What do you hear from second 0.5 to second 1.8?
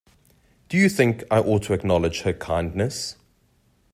Do you think I ought to